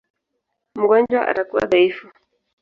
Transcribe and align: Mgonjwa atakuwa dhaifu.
Mgonjwa 0.75 1.21
atakuwa 1.29 1.65
dhaifu. 1.71 2.07